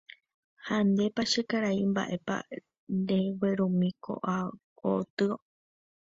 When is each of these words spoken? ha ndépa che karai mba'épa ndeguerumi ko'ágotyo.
ha 0.65 0.75
ndépa 0.89 1.21
che 1.31 1.41
karai 1.49 1.81
mba'épa 1.91 2.35
ndeguerumi 2.99 3.89
ko'ágotyo. 4.03 5.31